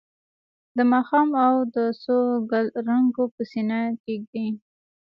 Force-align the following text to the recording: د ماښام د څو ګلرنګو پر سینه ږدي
د 0.77 0.79
ماښام 0.91 1.27
د 1.75 1.77
څو 2.03 2.17
ګلرنګو 2.51 3.23
پر 3.33 3.43
سینه 3.51 3.79
ږدي 4.05 4.47